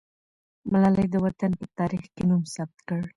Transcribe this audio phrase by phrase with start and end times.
[0.71, 3.01] ملالۍ د وطن په تاریخ کې نوم ثبت کړ.